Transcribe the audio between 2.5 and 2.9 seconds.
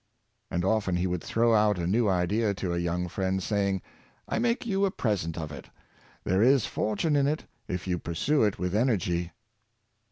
to a